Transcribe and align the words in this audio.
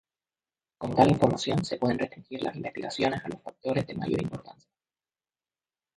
Can 0.79 0.95
tal 0.95 1.11
información 1.11 1.63
se 1.63 1.77
pueden 1.77 1.99
restringir 1.99 2.41
las 2.41 2.55
investigaciones 2.55 3.23
a 3.23 3.27
los 3.29 3.41
factores 3.43 3.85
de 3.85 3.93
mayor 3.93 4.23
importancia. 4.23 4.71